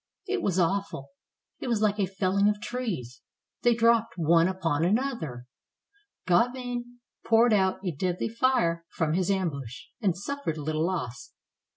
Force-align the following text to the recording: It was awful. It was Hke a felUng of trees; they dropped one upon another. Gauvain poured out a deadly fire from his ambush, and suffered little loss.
It 0.25 0.41
was 0.41 0.57
awful. 0.57 1.11
It 1.59 1.67
was 1.67 1.79
Hke 1.83 1.99
a 1.99 2.07
felUng 2.11 2.49
of 2.49 2.59
trees; 2.59 3.21
they 3.61 3.75
dropped 3.75 4.15
one 4.17 4.47
upon 4.47 4.83
another. 4.83 5.45
Gauvain 6.25 6.97
poured 7.23 7.53
out 7.53 7.79
a 7.85 7.91
deadly 7.95 8.27
fire 8.29 8.83
from 8.89 9.13
his 9.13 9.29
ambush, 9.29 9.83
and 10.01 10.17
suffered 10.17 10.57
little 10.57 10.87
loss. 10.87 11.33